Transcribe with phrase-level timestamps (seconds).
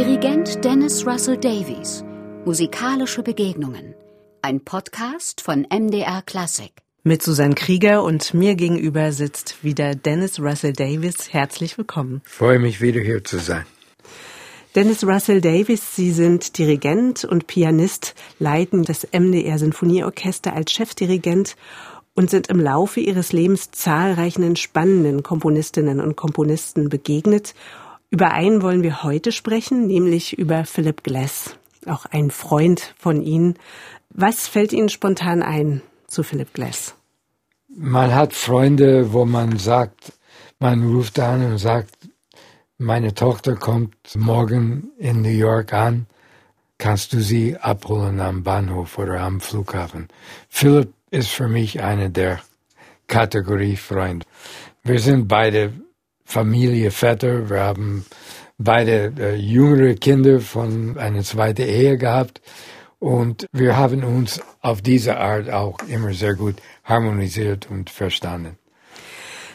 [0.00, 2.02] Dirigent Dennis Russell Davies.
[2.46, 3.94] Musikalische Begegnungen.
[4.40, 6.72] Ein Podcast von MDR Classic.
[7.02, 11.34] Mit Susanne Krieger und mir gegenüber sitzt wieder Dennis Russell Davis.
[11.34, 12.22] Herzlich willkommen.
[12.24, 13.66] Ich freue mich wieder hier zu sein.
[14.74, 21.56] Dennis Russell Davis, Sie sind Dirigent und Pianist, leiten das MDR Sinfonieorchester als Chefdirigent
[22.14, 27.54] und sind im Laufe Ihres Lebens zahlreichen spannenden Komponistinnen und Komponisten begegnet.
[28.10, 31.56] Über einen wollen wir heute sprechen, nämlich über Philip Glass,
[31.86, 33.54] auch ein Freund von Ihnen.
[34.10, 36.96] Was fällt Ihnen spontan ein zu Philip Glass?
[37.68, 40.12] Man hat Freunde, wo man sagt,
[40.58, 41.94] man ruft an und sagt,
[42.78, 46.06] meine Tochter kommt morgen in New York an.
[46.78, 50.08] Kannst du sie abholen am Bahnhof oder am Flughafen?
[50.48, 52.40] Philipp ist für mich eine der
[53.06, 54.24] Kategorie Freund.
[54.82, 55.74] Wir sind beide
[56.30, 57.50] Familie Vetter.
[57.50, 58.06] Wir haben
[58.56, 62.40] beide äh, jüngere Kinder von einer zweiten Ehe gehabt.
[63.00, 68.56] Und wir haben uns auf diese Art auch immer sehr gut harmonisiert und verstanden.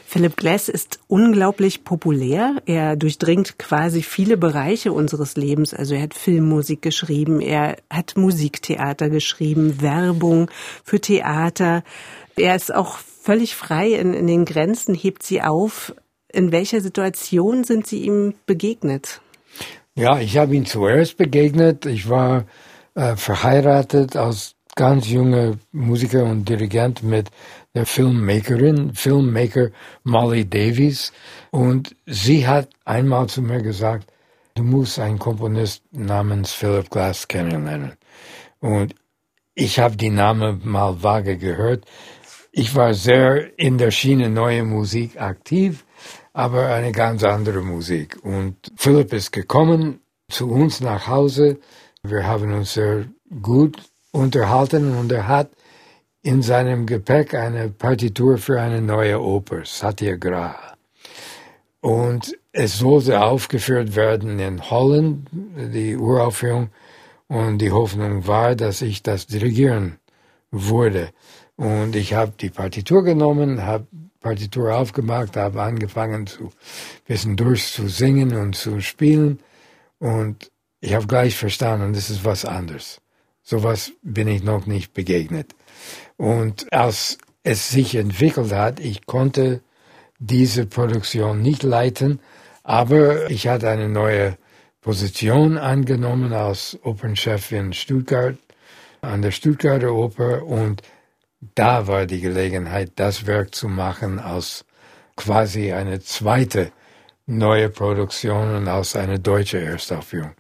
[0.06, 2.62] Philip Glass ist unglaublich populär.
[2.66, 5.73] Er durchdringt quasi viele Bereiche unseres Lebens.
[5.73, 10.50] Also er hat Filmmusik geschrieben, er hat Musiktheater geschrieben, Werbung
[10.84, 11.84] für Theater.
[12.36, 15.94] Er ist auch völlig frei in, in den Grenzen, hebt sie auf.
[16.36, 19.22] In welcher Situation sind Sie ihm begegnet?
[19.95, 21.86] Ja, ich habe ihn zuerst begegnet.
[21.86, 22.44] Ich war
[22.94, 27.31] äh, verheiratet als ganz junger Musiker und Dirigent mit
[27.73, 29.69] der Filmmakerin, Filmmaker
[30.03, 31.14] Molly Davies.
[31.52, 34.11] Und sie hat einmal zu mir gesagt,
[34.55, 37.94] du musst einen Komponist namens Philip Glass kennenlernen.
[38.59, 38.94] Und
[39.53, 41.86] ich habe die Name mal vage gehört.
[42.52, 45.84] Ich war sehr in der Schiene neue Musik aktiv,
[46.36, 48.17] aber eine ganz andere Musik.
[48.22, 51.59] Und Philip ist gekommen zu uns nach Hause.
[52.03, 53.05] Wir haben uns sehr
[53.42, 53.77] gut
[54.11, 55.50] unterhalten und er hat
[56.23, 60.76] in seinem Gepäck eine Partitur für eine neue Oper, Satyagraha.
[61.80, 66.70] Und es sollte aufgeführt werden in Holland, die Uraufführung,
[67.27, 69.99] und die Hoffnung war, dass ich das dirigieren
[70.52, 71.11] würde.
[71.55, 73.87] Und ich habe die Partitur genommen, habe
[74.25, 76.49] Partitur aufgemacht, habe angefangen zu
[77.05, 79.39] bisschen durchzusingen und zu spielen.
[79.99, 80.49] Und
[80.80, 83.02] ich habe gleich verstanden, das ist was anderes.
[83.43, 85.53] Sowas bin ich noch nicht begegnet.
[86.17, 89.61] Und als es sich entwickelt hat, ich konnte
[90.17, 92.19] diese Produktion nicht leiten,
[92.63, 94.39] aber ich hatte eine neue
[94.81, 98.37] Position angenommen als Opernchef in Stuttgart,
[99.02, 100.81] an der Stuttgarter Oper und
[101.56, 104.66] da war die Gelegenheit, das Werk zu machen als
[105.16, 106.72] quasi eine zweite
[107.28, 110.34] neue Produktion und als eine deutsche Erstaufführung.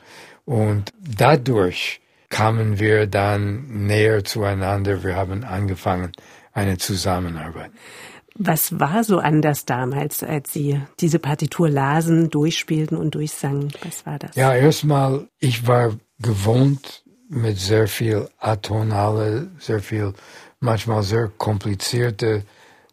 [0.45, 5.03] Und dadurch kamen wir dann näher zueinander.
[5.03, 6.11] Wir haben angefangen,
[6.53, 7.71] eine Zusammenarbeit.
[8.37, 13.71] Was war so anders damals, als Sie diese Partitur lasen, durchspielten und durchsangen?
[13.83, 14.35] Was war das?
[14.35, 20.13] Ja, erstmal, ich war gewohnt mit sehr viel atonale, sehr viel,
[20.65, 22.43] manchmal sehr komplizierte,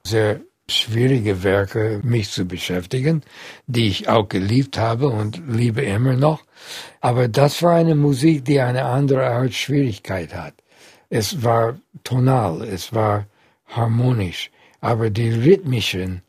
[0.04, 3.22] sehr schwierige Werke mich zu beschäftigen,
[3.66, 6.44] die ich auch geliebt habe und liebe immer noch.
[7.00, 10.54] Aber das war eine Musik, die eine andere Art Schwierigkeit hat.
[11.10, 13.26] Es war tonal, es war
[13.66, 14.50] harmonisch,
[14.80, 16.22] aber die rhythmischen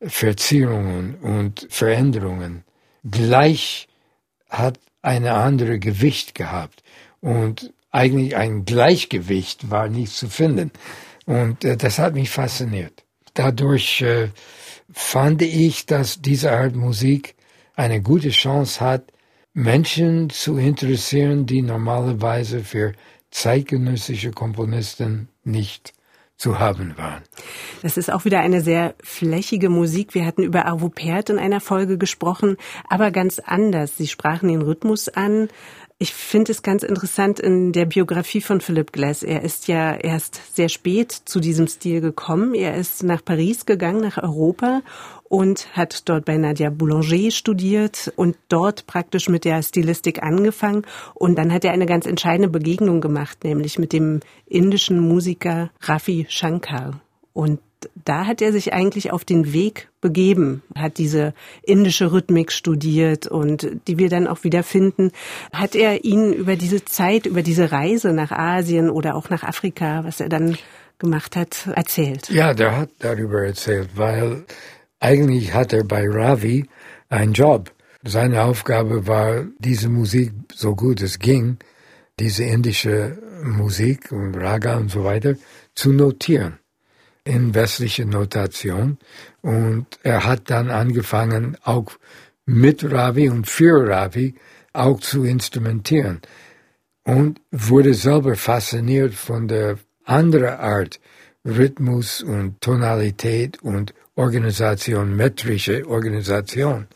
[0.00, 2.64] Verzierungen und Veränderungen
[3.04, 3.88] gleich
[4.48, 6.82] hat eine andere Gewicht gehabt
[7.20, 10.70] und eigentlich ein Gleichgewicht war nicht zu finden.
[11.24, 13.04] Und äh, das hat mich fasziniert.
[13.34, 14.28] Dadurch äh,
[14.92, 17.34] fand ich, dass diese Art Musik
[17.74, 19.12] eine gute Chance hat,
[19.54, 22.92] Menschen zu interessieren, die normalerweise für
[23.30, 25.94] zeitgenössische Komponisten nicht
[26.36, 27.22] zu haben waren.
[27.82, 30.14] Das ist auch wieder eine sehr flächige Musik.
[30.14, 32.58] Wir hatten über Arvo Pärt in einer Folge gesprochen,
[32.88, 33.96] aber ganz anders.
[33.96, 35.48] Sie sprachen den Rhythmus an.
[35.98, 39.22] Ich finde es ganz interessant in der Biografie von Philip Glass.
[39.22, 42.54] Er ist ja erst sehr spät zu diesem Stil gekommen.
[42.54, 44.82] Er ist nach Paris gegangen, nach Europa
[45.24, 50.82] und hat dort bei Nadia Boulanger studiert und dort praktisch mit der Stilistik angefangen.
[51.14, 56.26] Und dann hat er eine ganz entscheidende Begegnung gemacht, nämlich mit dem indischen Musiker Rafi
[56.28, 57.00] Shankar.
[57.32, 57.60] Und
[58.04, 63.68] da hat er sich eigentlich auf den Weg begeben, hat diese indische Rhythmik studiert und
[63.86, 65.12] die wir dann auch wieder finden.
[65.52, 70.04] Hat er Ihnen über diese Zeit, über diese Reise nach Asien oder auch nach Afrika,
[70.04, 70.56] was er dann
[70.98, 72.30] gemacht hat, erzählt?
[72.30, 74.44] Ja, der hat darüber erzählt, weil
[75.00, 76.66] eigentlich hat er bei Ravi
[77.08, 77.72] einen Job.
[78.02, 81.58] seine Aufgabe war, diese Musik so gut es ging,
[82.20, 85.34] diese indische Musik und Raga und so weiter
[85.74, 86.58] zu notieren
[87.26, 88.98] in westliche Notation.
[89.42, 91.92] Und er hat dann angefangen, auch
[92.46, 94.34] mit Ravi und für Ravi
[94.72, 96.20] auch zu instrumentieren.
[97.04, 101.00] Und wurde selber fasziniert von der anderen Art,
[101.44, 106.88] Rhythmus und Tonalität und Organisation, metrische Organisation,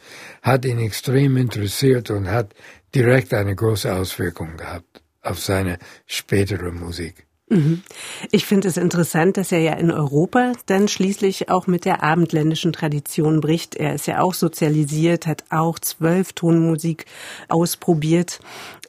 [0.42, 2.54] hat ihn extrem interessiert und hat
[2.94, 7.29] direkt eine große Auswirkung gehabt auf seine spätere Musik.
[7.50, 7.82] Mhm.
[8.30, 12.72] Ich finde es interessant, dass er ja in Europa dann schließlich auch mit der abendländischen
[12.72, 13.74] Tradition bricht.
[13.74, 17.06] Er ist ja auch sozialisiert, hat auch zwölf Tonmusik
[17.48, 18.40] ausprobiert.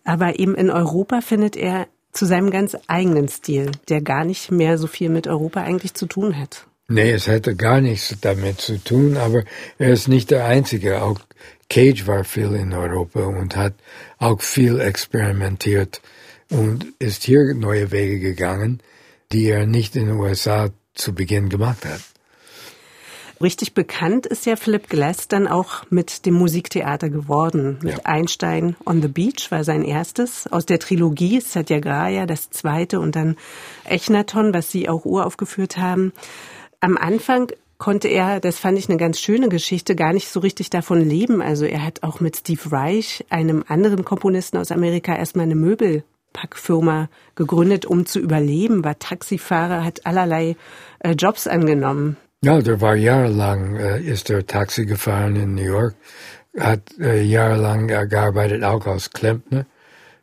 [0.04, 4.78] Aber eben in Europa findet er zu seinem ganz eigenen Stil, der gar nicht mehr
[4.78, 6.68] so viel mit Europa eigentlich zu tun hat.
[6.88, 9.44] Nee, es hätte gar nichts damit zu tun, aber
[9.80, 11.02] er ist nicht der Einzige.
[11.02, 11.20] Auch
[11.70, 13.74] Cage war viel in Europa und hat
[14.18, 16.02] auch viel experimentiert
[16.52, 18.82] und ist hier neue Wege gegangen,
[19.32, 22.02] die er nicht in den USA zu Beginn gemacht hat.
[23.42, 27.80] Richtig bekannt ist ja Philip Glass dann auch mit dem Musiktheater geworden.
[27.82, 28.00] Mit ja.
[28.04, 30.46] Einstein on the Beach war sein erstes.
[30.52, 33.38] Aus der Trilogie Satyagraya das zweite und dann
[33.86, 36.14] Echnaton, was Sie auch uraufgeführt haben.
[36.82, 40.70] Am Anfang konnte er, das fand ich eine ganz schöne Geschichte, gar nicht so richtig
[40.70, 41.42] davon leben.
[41.42, 45.56] Also er hat auch mit Steve Reich, einem anderen Komponisten aus Amerika, erstmal eine
[46.32, 50.56] Möbelpackfirma gegründet, um zu überleben, war Taxifahrer, hat allerlei
[51.00, 52.18] äh, Jobs angenommen.
[52.44, 55.96] Ja, der war jahrelang, äh, ist er Taxi gefahren in New York,
[56.58, 59.66] hat äh, jahrelang gearbeitet, auch als Klempner.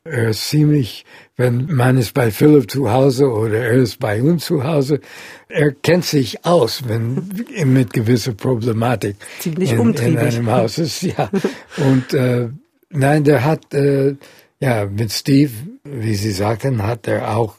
[0.04, 1.04] Er ist ziemlich,
[1.36, 5.00] wenn man ist bei Philipp zu Hause oder er ist bei uns zu Hause,
[5.48, 7.28] er kennt sich aus, wenn
[7.66, 11.02] mit gewisser Problematik Ziemlich in, in einem Haus ist.
[11.02, 11.30] Ja.
[11.76, 12.48] Und äh,
[12.88, 14.16] nein, der hat äh,
[14.60, 15.52] ja mit Steve,
[15.84, 17.54] wie Sie sagten, hat er auch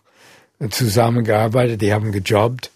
[0.69, 1.81] zusammengearbeitet.
[1.81, 2.71] Die haben gejobbt,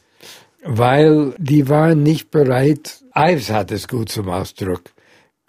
[0.63, 3.01] weil die waren nicht bereit.
[3.15, 4.83] Ives hat es gut zum Ausdruck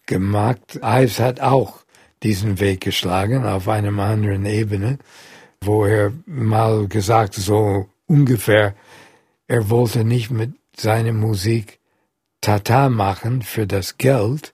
[0.07, 0.81] gemacht.
[0.83, 1.85] Ives hat auch
[2.23, 4.99] diesen Weg geschlagen auf einem anderen Ebene,
[5.61, 8.75] wo er mal gesagt, so ungefähr,
[9.47, 11.79] er wollte nicht mit seiner Musik
[12.41, 14.54] Tata machen für das Geld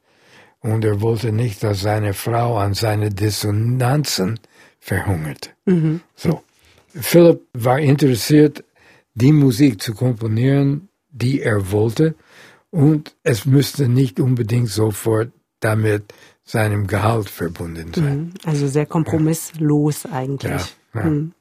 [0.61, 4.39] und er wollte nicht, dass seine Frau an seine Dissonanzen
[4.79, 5.55] verhungert.
[5.65, 6.01] Mhm.
[6.15, 6.43] So.
[6.89, 8.65] Philipp war interessiert,
[9.15, 12.15] die Musik zu komponieren, die er wollte
[12.71, 16.13] und es müsste nicht unbedingt sofort damit
[16.45, 18.19] seinem Gehalt verbunden sein.
[18.19, 18.33] Mhm.
[18.45, 20.13] Also sehr kompromisslos ja.
[20.13, 20.77] eigentlich.
[20.95, 21.07] Ja, ja.
[21.07, 21.33] Mhm.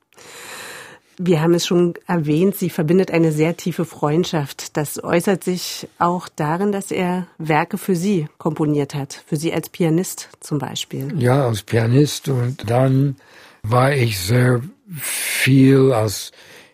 [1.21, 4.77] Wir haben es schon erwähnt, sie verbindet eine sehr tiefe Freundschaft.
[4.77, 9.67] Das äußert sich auch darin, dass er Werke für sie komponiert hat, für sie als
[9.67, 11.13] Pianist zum Beispiel.
[11.17, 13.17] Ja, als Pianist und dann
[13.63, 14.61] war ich sehr
[14.97, 16.31] viel als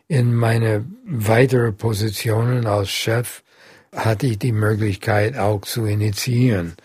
[0.08, 3.42] in meine weitere Positionen als Chef
[3.96, 6.76] hatte ich die Möglichkeit auch zu initiieren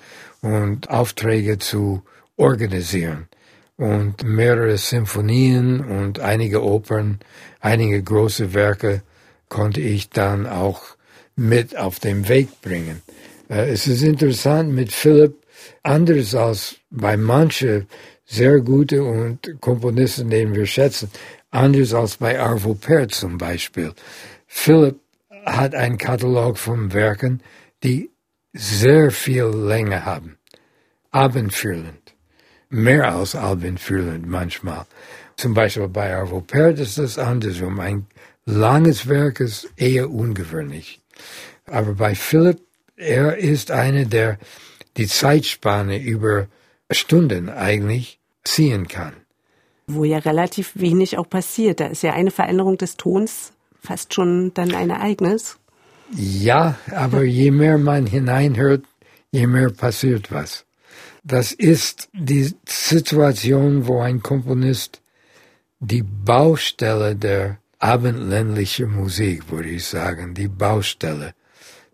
[0.41, 2.03] und Aufträge zu
[2.37, 3.29] organisieren.
[3.77, 7.19] Und mehrere Symphonien und einige Opern,
[7.61, 9.03] einige große Werke
[9.49, 10.83] konnte ich dann auch
[11.37, 13.03] mit auf den Weg bringen.
[13.49, 15.35] Äh, es ist interessant mit Philipp,
[15.83, 17.87] anders als bei manchen
[18.25, 21.11] sehr gute und Komponisten, den wir schätzen,
[21.51, 23.93] anders als bei Arvo Pärt zum Beispiel.
[24.47, 25.01] Philipp
[25.45, 27.43] hat einen Katalog von Werken,
[27.83, 28.11] die
[28.53, 30.39] sehr viel Länge haben.
[31.11, 32.15] Abendführend.
[32.71, 34.87] Mehr als abendführend manchmal.
[35.37, 37.81] Zum Beispiel bei Arvo Pärt ist das andersrum.
[37.81, 38.07] Ein
[38.45, 41.01] langes Werk ist eher ungewöhnlich.
[41.67, 42.61] Aber bei Philipp,
[42.97, 44.39] er ist einer, der
[44.97, 46.47] die Zeitspanne über
[46.91, 49.15] Stunden eigentlich ziehen kann.
[49.87, 51.81] Wo ja relativ wenig auch passiert.
[51.81, 55.59] Da ist ja eine Veränderung des Tons fast schon dann ein Ereignis.
[56.15, 58.85] Ja, aber je mehr man hineinhört,
[59.31, 60.65] je mehr passiert was.
[61.23, 65.03] Das ist die Situation, wo ein Komponist
[65.79, 71.35] die Baustelle der abendländlichen Musik, würde ich sagen, die Baustelle,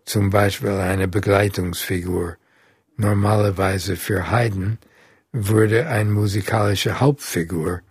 [0.05, 2.37] zum Beispiel eine Begleitungsfigur,
[2.97, 4.77] normalerweise für Haydn,
[5.31, 7.81] würde eine musikalische Hauptfigur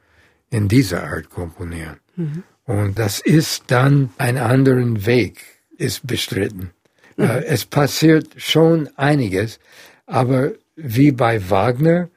[0.50, 1.98] in dieser Art komponieren.
[2.16, 2.42] Mhm.
[2.64, 5.42] Und das ist dann ein anderen Weg,
[5.76, 6.70] ist bestritten.
[7.16, 7.24] Mhm.
[7.24, 9.60] Äh, es passiert schon einiges,
[10.06, 12.08] aber wie bei Wagner,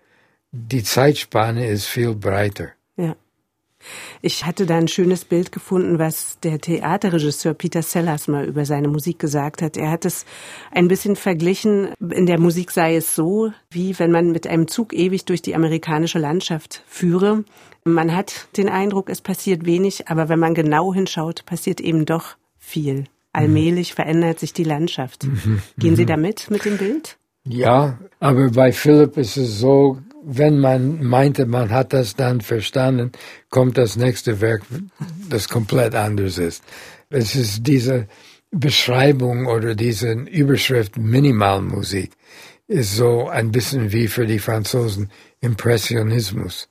[0.52, 2.70] die Zeitspanne ist viel breiter.
[2.98, 3.16] Ja.
[4.22, 8.90] Ich hatte da ein schönes Bild gefunden, was der Theaterregisseur Peter Sellers mal über seine
[8.90, 9.78] Musik gesagt hat.
[9.78, 10.26] Er hat es
[10.72, 11.94] ein bisschen verglichen.
[12.12, 15.56] In der Musik sei es so, wie wenn man mit einem Zug ewig durch die
[15.56, 17.46] amerikanische Landschaft führe.
[17.86, 22.36] Man hat den Eindruck, es passiert wenig, aber wenn man genau hinschaut, passiert eben doch
[22.58, 23.06] viel.
[23.32, 25.24] Allmählich verändert sich die Landschaft.
[25.24, 25.62] Mhm.
[25.78, 26.08] Gehen Sie mhm.
[26.08, 27.19] damit mit dem Bild?
[27.50, 33.12] Ja, aber bei Philipp ist es so, wenn man meinte, man hat das dann verstanden,
[33.50, 34.62] kommt das nächste Werk,
[35.30, 36.64] das komplett anders ist.
[37.10, 38.08] Es ist diese
[38.52, 42.12] Beschreibung oder diese Überschrift Minimalmusik
[42.68, 45.10] ist so ein bisschen wie für die Franzosen
[45.42, 46.70] Impressionismus.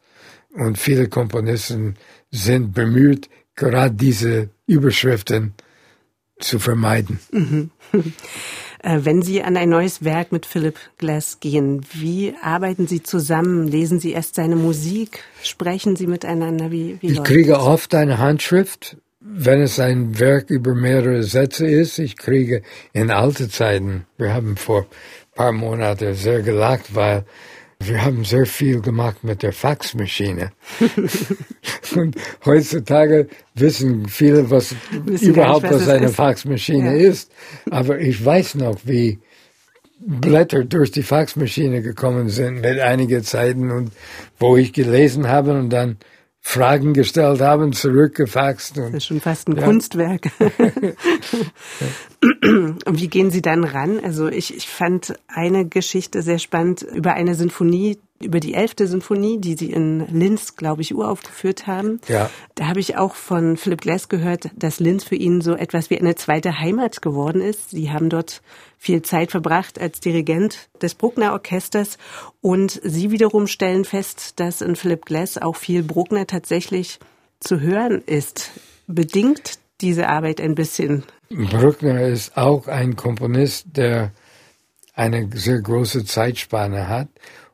[0.54, 1.96] Und viele Komponisten
[2.30, 5.54] sind bemüht, gerade diese Überschriften
[6.38, 7.18] zu vermeiden.
[7.32, 7.70] Mhm.
[8.82, 13.66] Äh, wenn Sie an ein neues Werk mit Philip Glass gehen, wie arbeiten Sie zusammen?
[13.66, 15.22] Lesen Sie erst seine Musik?
[15.42, 16.70] Sprechen Sie miteinander?
[16.70, 17.62] Wie, wie ich kriege das?
[17.62, 21.98] oft eine Handschrift, wenn es ein Werk über mehrere Sätze ist.
[21.98, 27.24] Ich kriege in alte Zeiten, wir haben vor ein paar Monaten sehr gelacht, weil
[27.80, 30.50] wir haben sehr viel gemacht mit der Faxmaschine.
[31.94, 36.16] und heutzutage wissen viele, was wissen überhaupt nicht, was, was eine ist.
[36.16, 37.08] Faxmaschine ja.
[37.08, 37.30] ist.
[37.70, 39.18] Aber ich weiß noch, wie
[40.00, 43.92] Blätter durch die Faxmaschine gekommen sind mit einigen Zeiten und
[44.38, 45.98] wo ich gelesen habe und dann
[46.48, 48.78] Fragen gestellt haben, zurückgefaxt.
[48.78, 49.64] Und, das ist schon fast ein ja.
[49.66, 50.30] Kunstwerk.
[52.86, 54.00] und wie gehen Sie dann ran?
[54.02, 59.40] Also ich, ich fand eine Geschichte sehr spannend über eine Sinfonie, über die elfte Sinfonie,
[59.40, 62.00] die Sie in Linz, glaube ich, uraufgeführt haben.
[62.08, 62.30] Ja.
[62.54, 65.98] Da habe ich auch von Philip Glass gehört, dass Linz für ihn so etwas wie
[65.98, 67.70] eine zweite Heimat geworden ist.
[67.70, 68.42] Sie haben dort
[68.76, 71.98] viel Zeit verbracht als Dirigent des Bruckner Orchesters
[72.40, 76.98] und Sie wiederum stellen fest, dass in Philip Glass auch viel Bruckner tatsächlich
[77.40, 78.50] zu hören ist.
[78.86, 81.04] Bedingt diese Arbeit ein bisschen?
[81.30, 84.12] Bruckner ist auch ein Komponist, der
[84.94, 87.08] eine sehr große Zeitspanne hat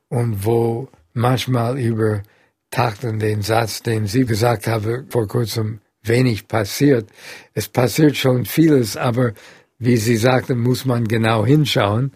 [0.08, 2.22] und wo manchmal über
[2.70, 7.08] Takten den Satz, den Sie gesagt haben vor kurzem, wenig passiert.
[7.54, 9.32] Es passiert schon vieles, aber
[9.78, 12.12] wie Sie sagten, muss man genau hinschauen.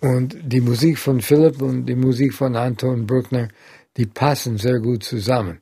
[0.00, 3.48] Und die Musik von Philipp und die Musik von Anton Bruckner,
[3.96, 5.60] die passen sehr gut zusammen.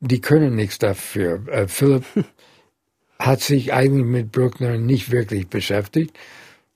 [0.00, 1.46] Die können nichts dafür.
[1.48, 2.04] Äh, Philipp
[3.18, 6.18] hat sich eigentlich mit Bruckner nicht wirklich beschäftigt.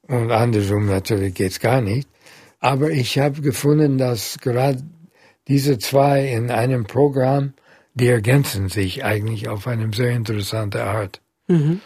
[0.02, 2.07] Und andersrum natürlich geht's gar nicht.
[2.64, 4.83] Aber ich habe gefunden, dass gerade
[5.49, 7.52] diese zwei in einem Programm,
[7.92, 11.21] die ergänzen sich eigentlich auf eine sehr interessante Art.
[11.47, 11.83] Mhm.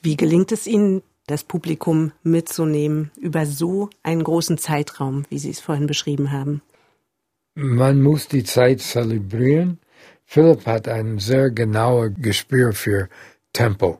[0.00, 5.60] Wie gelingt es Ihnen, das Publikum mitzunehmen über so einen großen Zeitraum, wie Sie es
[5.60, 6.62] vorhin beschrieben haben?
[7.54, 9.78] Man muss die Zeit zelebrieren.
[10.24, 13.10] Philipp hat ein sehr genaues Gespür für
[13.52, 13.98] Tempo.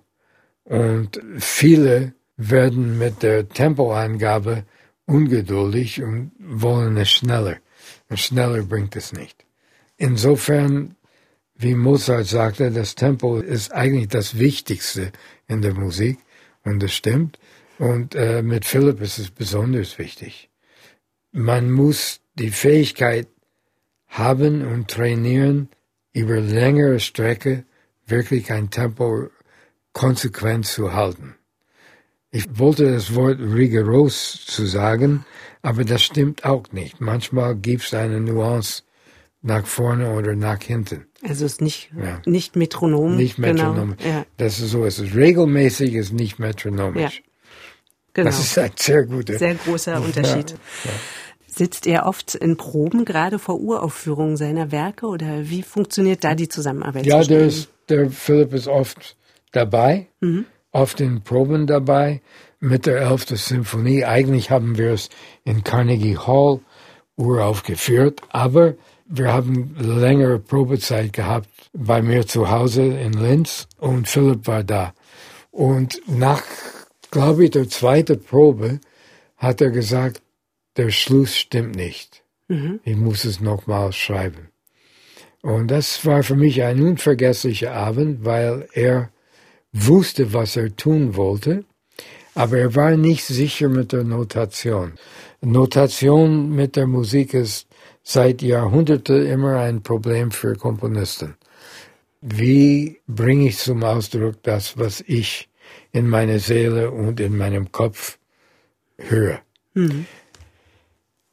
[0.65, 4.65] Und viele werden mit der Tempoangabe
[5.07, 7.59] ungeduldig und wollen es schneller.
[8.09, 9.45] Und schneller bringt es nicht.
[9.97, 10.97] Insofern,
[11.55, 15.13] wie Mozart sagte, das Tempo ist eigentlich das Wichtigste
[15.47, 16.19] in der Musik.
[16.65, 17.39] Und das stimmt.
[17.79, 20.51] Und äh, mit Philipp ist es besonders wichtig.
[21.33, 23.29] Man muss die Fähigkeit
[24.07, 25.69] haben und trainieren,
[26.13, 27.65] über längere Strecke
[28.07, 29.31] wirklich ein Tempo
[29.93, 31.35] konsequent zu halten.
[32.35, 35.27] Ich wollte das Wort rigoros zu sagen,
[35.61, 36.99] aber das stimmt auch nicht.
[36.99, 38.85] Manchmal gibt es eine Nuance
[39.43, 41.05] nach vorne oder nach hinten.
[41.23, 42.23] Also es ist nicht, ja.
[42.25, 43.17] nicht Metronom.
[43.17, 43.97] Nicht Metronom.
[43.99, 44.11] Genau.
[44.11, 44.25] Ja.
[44.39, 47.19] Das ist so, es ist regelmäßig, ist nicht metronomisch.
[47.19, 47.25] Ja.
[48.15, 48.27] Genau.
[48.31, 49.37] Das ist ein sehr guter.
[49.37, 50.53] Sehr großer Unterschied.
[50.85, 50.91] Ja.
[51.47, 56.49] Sitzt er oft in Proben, gerade vor Uraufführungen seiner Werke, oder wie funktioniert da die
[56.49, 57.05] Zusammenarbeit?
[57.05, 59.17] Ja, der, ist, der Philipp ist oft
[59.51, 60.07] dabei.
[60.21, 62.21] Mhm oft in Proben dabei
[62.59, 63.39] mit der 11.
[63.39, 64.05] Symphonie.
[64.05, 65.11] Eigentlich haben wir es
[65.45, 66.61] in Carnegie Hall
[67.17, 68.75] uraufgeführt, aber
[69.07, 74.95] wir haben längere Probezeit gehabt bei mir zu Hause in Linz und Philipp war da.
[75.51, 76.43] Und nach,
[77.11, 78.81] glaube ich, der zweiten Probe
[79.37, 80.23] hat er gesagt,
[80.77, 82.23] der Schluss stimmt nicht.
[82.49, 82.81] Mhm.
[82.85, 84.49] Ich muss es nochmal schreiben.
[85.43, 89.11] Und das war für mich ein unvergesslicher Abend, weil er
[89.73, 91.65] wusste, was er tun wollte,
[92.35, 94.93] aber er war nicht sicher mit der Notation.
[95.41, 97.67] Notation mit der Musik ist
[98.03, 101.35] seit Jahrhunderten immer ein Problem für Komponisten.
[102.21, 105.49] Wie bringe ich zum Ausdruck das, was ich
[105.91, 108.19] in meiner Seele und in meinem Kopf
[108.99, 109.41] höre?
[109.75, 110.07] Mhm.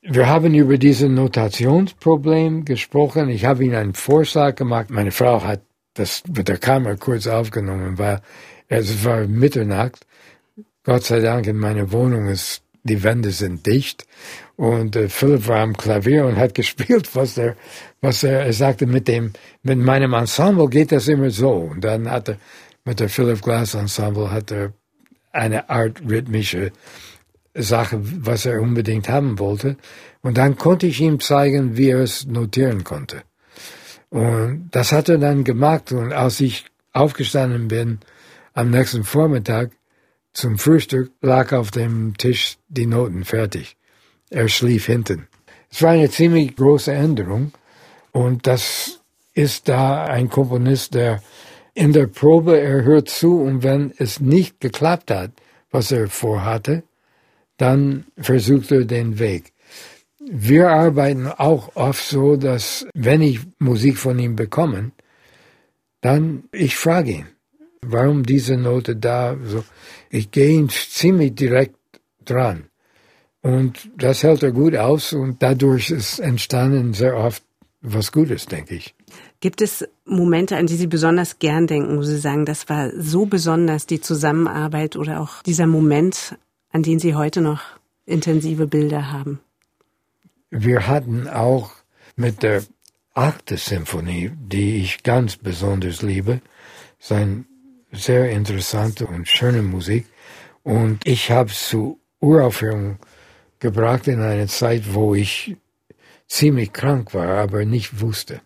[0.01, 3.29] wir haben über dieses Notationsproblem gesprochen.
[3.29, 4.89] Ich habe ihm einen Vorschlag gemacht.
[4.89, 5.61] Meine Frau hat
[5.93, 8.21] das mit der Kamera kurz aufgenommen, weil
[8.67, 10.05] es war Mitternacht.
[10.83, 14.05] Gott sei Dank in meiner Wohnung ist die Wände sind dicht
[14.55, 17.55] und äh, Philipp war am Klavier und hat gespielt, was er,
[18.01, 21.51] was er, er sagte, mit dem, mit meinem Ensemble geht das immer so.
[21.51, 22.37] Und dann hat er,
[22.85, 24.73] mit der Philip Glass Ensemble hat er
[25.31, 26.71] eine Art rhythmische
[27.53, 29.77] Sache, was er unbedingt haben wollte.
[30.21, 33.23] Und dann konnte ich ihm zeigen, wie er es notieren konnte.
[34.09, 35.91] Und das hat er dann gemacht.
[35.91, 37.99] Und als ich aufgestanden bin
[38.53, 39.71] am nächsten Vormittag
[40.33, 43.77] zum Frühstück, lag auf dem Tisch die Noten fertig.
[44.29, 45.27] Er schlief hinten.
[45.71, 47.51] Es war eine ziemlich große Änderung.
[48.11, 48.99] Und das
[49.33, 51.21] ist da ein Komponist, der
[51.73, 55.31] in der Probe, er hört zu und wenn es nicht geklappt hat,
[55.71, 56.83] was er vorhatte,
[57.57, 59.53] dann versucht er den Weg.
[60.19, 64.91] Wir arbeiten auch oft so, dass wenn ich Musik von ihm bekomme,
[66.01, 67.25] dann ich frage ihn,
[67.81, 69.63] warum diese Note da so.
[70.09, 71.75] Ich gehe ihn ziemlich direkt
[72.25, 72.65] dran.
[73.41, 77.43] Und das hält er gut aus und dadurch ist entstanden sehr oft
[77.81, 78.93] was Gutes, denke ich.
[79.39, 83.25] Gibt es Momente, an die Sie besonders gern denken, wo Sie sagen, das war so
[83.25, 86.37] besonders, die Zusammenarbeit oder auch dieser Moment,
[86.71, 87.61] an den Sie heute noch
[88.05, 89.39] intensive Bilder haben?
[90.51, 91.71] Wir hatten auch
[92.15, 92.63] mit der
[93.13, 96.41] achte Symphonie, die ich ganz besonders liebe,
[96.99, 97.45] sein
[97.91, 100.05] sehr interessante und schöne Musik.
[100.63, 102.97] Und ich habe zu Uraufführung
[103.59, 105.55] gebracht in einer Zeit, wo ich
[106.27, 108.41] ziemlich krank war, aber nicht wusste.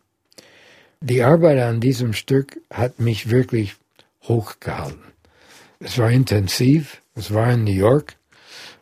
[1.02, 3.76] Die Arbeit an diesem Stück hat mich wirklich
[4.24, 5.04] hochgehalten.
[5.80, 8.16] Es war intensiv, es war in New York,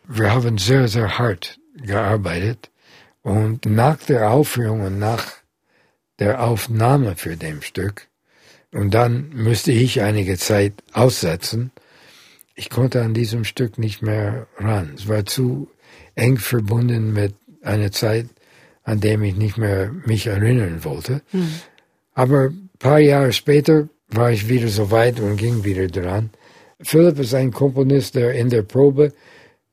[0.06, 2.70] wir haben sehr, sehr hart gearbeitet
[3.22, 5.32] und nach der Aufführung und nach
[6.18, 8.08] der Aufnahme für dem Stück
[8.72, 11.72] und dann müsste ich einige Zeit aussetzen.
[12.54, 14.92] Ich konnte an diesem Stück nicht mehr ran.
[14.96, 15.68] Es war zu
[16.14, 18.26] eng verbunden mit einer Zeit,
[18.82, 21.22] an dem ich nicht mehr mich erinnern wollte.
[21.32, 21.60] Mhm.
[22.14, 26.30] Aber ein paar Jahre später war ich wieder so weit und ging wieder dran.
[26.80, 29.12] Philipp ist ein Komponist, der in der Probe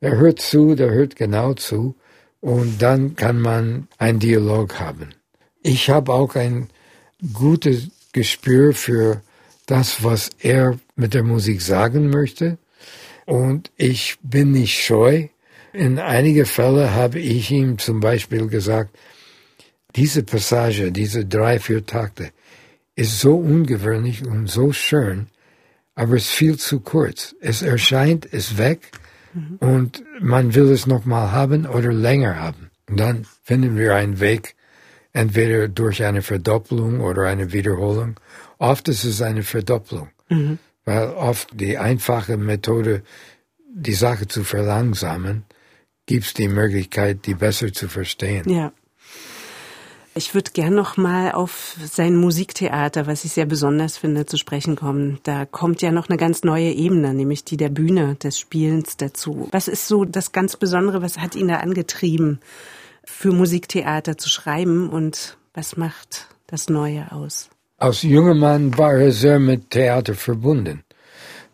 [0.01, 1.95] er hört zu, der hört genau zu
[2.41, 5.10] und dann kann man einen Dialog haben.
[5.62, 6.69] Ich habe auch ein
[7.34, 9.21] gutes Gespür für
[9.65, 12.58] das, was er mit der Musik sagen möchte
[13.25, 15.28] und ich bin nicht scheu.
[15.71, 18.97] In einige Fälle habe ich ihm zum Beispiel gesagt,
[19.95, 22.32] diese Passage, diese drei, vier Takte,
[22.95, 25.28] ist so ungewöhnlich und so schön,
[25.95, 27.36] aber es ist viel zu kurz.
[27.39, 28.91] Es erscheint, ist weg
[29.33, 29.57] Mhm.
[29.59, 32.69] Und man will es nochmal haben oder länger haben.
[32.89, 34.55] Und dann finden wir einen Weg,
[35.13, 38.19] entweder durch eine Verdopplung oder eine Wiederholung.
[38.57, 40.59] Oft ist es eine Verdopplung, mhm.
[40.85, 43.03] weil oft die einfache Methode,
[43.71, 45.43] die Sache zu verlangsamen,
[46.05, 48.49] gibt es die Möglichkeit, die besser zu verstehen.
[48.49, 48.73] Ja.
[50.15, 54.76] Ich würde gern noch mal auf sein Musiktheater, was ich sehr besonders finde, zu sprechen
[54.76, 55.19] kommen.
[55.24, 59.48] Da kommt ja noch eine ganz neue Ebene, nämlich die der Bühne, des Spielens dazu.
[59.52, 61.02] Was ist so das ganz Besondere?
[61.02, 62.39] Was hat ihn da angetrieben,
[63.06, 67.50] für Musiktheater zu schreiben und was macht das Neue aus?
[67.78, 70.84] Als junger Mann war er sehr mit Theater verbunden.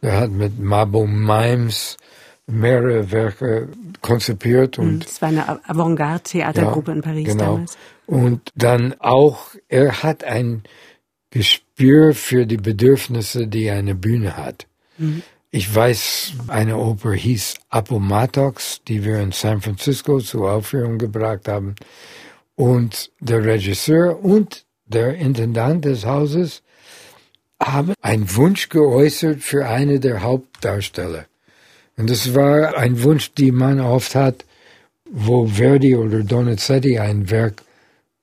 [0.01, 1.97] Er hat mit Mabo Mimes
[2.47, 3.69] mehrere Werke
[4.01, 7.43] konzipiert und es war eine Avantgarde-Theatergruppe ja, in Paris genau.
[7.43, 7.77] damals.
[8.05, 10.63] Und dann auch, er hat ein
[11.31, 14.67] Gespür für die Bedürfnisse, die eine Bühne hat.
[14.97, 15.23] Mhm.
[15.49, 21.75] Ich weiß, eine Oper hieß Apomatox, die wir in San Francisco zur Aufführung gebracht haben.
[22.55, 26.61] Und der Regisseur und der Intendant des Hauses
[27.61, 31.25] haben einen Wunsch geäußert für eine der Hauptdarsteller.
[31.97, 34.45] Und das war ein Wunsch, den man oft hat,
[35.09, 37.63] wo Verdi oder Donizetti ein Werk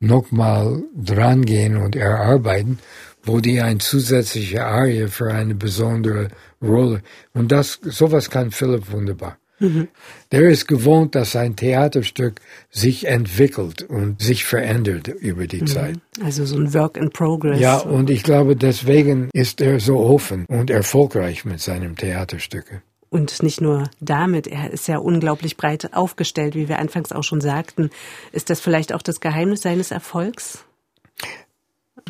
[0.00, 2.78] nochmal drangehen und erarbeiten,
[3.22, 6.28] wo die ein zusätzliche Arie für eine besondere
[6.60, 7.02] Rolle.
[7.32, 9.38] Und das, sowas kann Philipp wunderbar.
[9.60, 9.88] Mhm.
[10.32, 15.66] Der ist gewohnt, dass ein Theaterstück sich entwickelt und sich verändert über die mhm.
[15.68, 15.98] Zeit.
[16.20, 17.60] Also so ein Work in Progress.
[17.60, 22.82] Ja, und ich glaube, deswegen ist er so offen und erfolgreich mit seinem Theaterstücke.
[23.12, 27.42] Und nicht nur damit, er ist ja unglaublich breit aufgestellt, wie wir anfangs auch schon
[27.42, 27.90] sagten.
[28.32, 30.64] Ist das vielleicht auch das Geheimnis seines Erfolgs?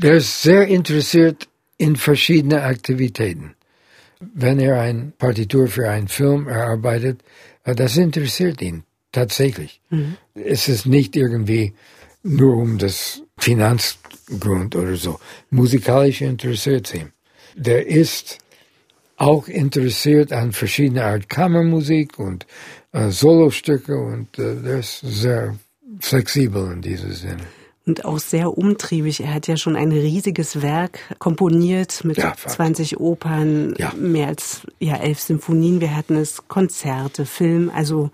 [0.00, 3.56] Er ist sehr interessiert in verschiedene Aktivitäten.
[4.20, 7.24] Wenn er ein Partitur für einen Film erarbeitet,
[7.64, 9.80] äh, das interessiert ihn tatsächlich.
[9.90, 10.16] Mhm.
[10.34, 11.74] Es ist nicht irgendwie
[12.22, 15.18] nur um das Finanzgrund oder so.
[15.50, 17.10] Musikalisch interessiert ihn.
[17.56, 18.38] Der ist
[19.22, 22.46] auch interessiert an verschiedene Art Kammermusik und
[22.92, 25.56] äh, Solostücke und äh, der ist sehr
[26.00, 27.42] flexibel in diesem Sinne
[27.86, 29.20] und auch sehr umtriebig.
[29.20, 33.92] Er hat ja schon ein riesiges Werk komponiert mit ja, 20 Opern, ja.
[33.96, 35.80] mehr als ja elf Symphonien.
[35.80, 37.70] Wir hatten es Konzerte, Film.
[37.74, 38.10] Also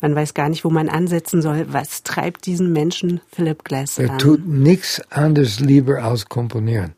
[0.00, 1.66] man weiß gar nicht, wo man ansetzen soll.
[1.68, 4.16] Was treibt diesen Menschen Philip Glass er an?
[4.16, 6.94] Er tut nichts anderes lieber als komponieren.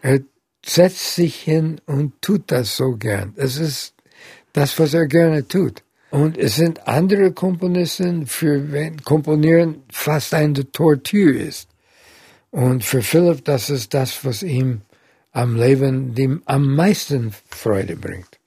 [0.00, 0.20] Er
[0.66, 3.32] setzt sich hin und tut das so gern.
[3.36, 3.94] Es ist
[4.52, 5.82] das, was er gerne tut.
[6.10, 11.68] Und es sind andere Komponisten, für wen Komponieren fast eine Tortur ist.
[12.50, 14.82] Und für Philipp, das ist das, was ihm
[15.32, 18.38] am Leben dem am meisten Freude bringt.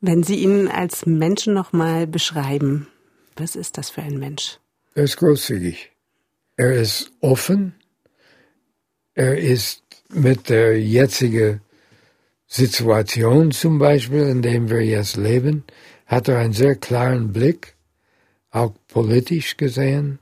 [0.00, 2.88] Wenn Sie ihn als Menschen nochmal beschreiben,
[3.36, 4.58] was ist das für ein Mensch?
[4.94, 5.92] Er ist großzügig.
[6.56, 7.74] Er ist offen.
[9.14, 11.60] Er ist mit der jetzigen
[12.46, 15.64] Situation zum Beispiel, in der wir jetzt leben,
[16.06, 17.74] hat er einen sehr klaren Blick,
[18.50, 20.18] auch politisch gesehen.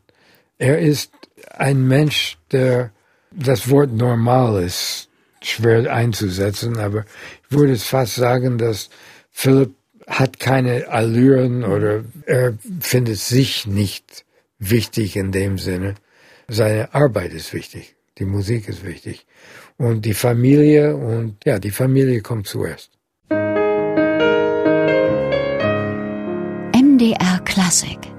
[0.59, 1.13] Er ist
[1.51, 2.91] ein Mensch, der
[3.31, 5.09] das Wort normal ist
[5.41, 7.05] schwer einzusetzen, aber
[7.49, 8.91] ich würde fast sagen, dass
[9.31, 9.75] Philipp
[10.09, 14.25] hat keine Allüren oder er findet sich nicht
[14.59, 15.95] wichtig in dem Sinne.
[16.49, 19.27] Seine Arbeit ist wichtig, die Musik ist wichtig
[19.79, 22.91] und die Familie und ja, die Familie kommt zuerst.
[26.75, 28.16] MDR Klassik